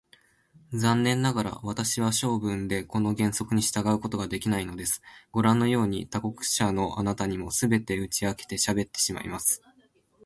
[0.73, 4.99] 残念ながら、私は性分でこの原則に従うことができないのです。
[5.31, 9.61] ごらんのように、他国者のあなたにも、すべて打ち明けてしゃべってしまいます。